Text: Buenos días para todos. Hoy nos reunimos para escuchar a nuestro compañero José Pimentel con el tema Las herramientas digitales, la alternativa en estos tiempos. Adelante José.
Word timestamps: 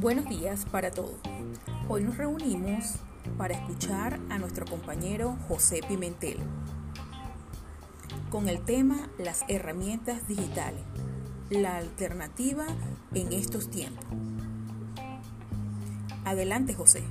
Buenos 0.00 0.26
días 0.26 0.64
para 0.70 0.92
todos. 0.92 1.16
Hoy 1.88 2.04
nos 2.04 2.16
reunimos 2.16 3.00
para 3.36 3.54
escuchar 3.54 4.20
a 4.30 4.38
nuestro 4.38 4.64
compañero 4.64 5.36
José 5.48 5.80
Pimentel 5.88 6.38
con 8.30 8.48
el 8.48 8.60
tema 8.60 9.08
Las 9.18 9.44
herramientas 9.48 10.28
digitales, 10.28 10.82
la 11.50 11.78
alternativa 11.78 12.64
en 13.12 13.32
estos 13.32 13.70
tiempos. 13.70 14.04
Adelante 16.24 16.74
José. 16.74 17.02